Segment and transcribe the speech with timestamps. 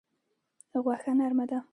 [0.83, 1.59] غوښه نرمه ده.